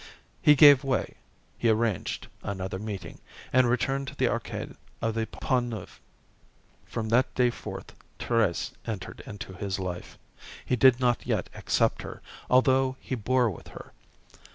He 0.41 0.55
gave 0.55 0.83
way. 0.83 1.13
He 1.59 1.69
arranged 1.69 2.25
another 2.41 2.79
meeting, 2.79 3.19
and 3.53 3.69
returned 3.69 4.07
to 4.07 4.15
the 4.15 4.29
Arcade 4.29 4.75
of 4.99 5.13
the 5.13 5.27
Pont 5.27 5.67
Neuf. 5.67 6.01
From 6.87 7.09
that 7.09 7.31
day 7.35 7.51
forth, 7.51 7.93
Thérèse 8.17 8.71
entered 8.87 9.21
into 9.27 9.53
his 9.53 9.77
life. 9.77 10.17
He 10.65 10.75
did 10.75 10.99
not 10.99 11.27
yet 11.27 11.51
accept 11.53 12.01
her, 12.01 12.19
although 12.49 12.97
he 12.99 13.13
bore 13.13 13.51
with 13.51 13.67
her. 13.67 13.93